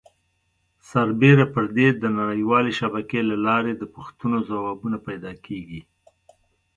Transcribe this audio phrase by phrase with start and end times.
[0.89, 5.81] سربیره پر دې د نړۍ والې شبکې له لارې د پوښتنو ځوابونه پیدا کېږي.